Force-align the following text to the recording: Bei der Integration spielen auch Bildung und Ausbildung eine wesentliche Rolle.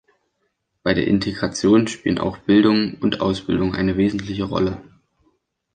Bei 0.81 0.95
der 0.95 1.05
Integration 1.05 1.87
spielen 1.87 2.17
auch 2.17 2.39
Bildung 2.39 2.95
und 3.01 3.21
Ausbildung 3.21 3.75
eine 3.75 3.97
wesentliche 3.97 4.45
Rolle. 4.45 4.81